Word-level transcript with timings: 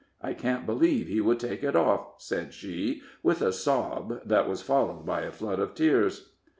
I 0.19 0.33
can't 0.33 0.65
believe 0.65 1.07
he 1.07 1.21
would 1.21 1.39
take 1.39 1.63
it 1.63 1.75
off," 1.75 2.19
said 2.23 2.55
she, 2.55 3.03
with 3.21 3.39
a 3.43 3.53
sob 3.53 4.21
that 4.25 4.49
was 4.49 4.63
followed 4.63 5.05
by 5.05 5.21
a 5.21 5.31
flood 5.31 5.59
of 5.59 5.75
tears. 5.75 6.31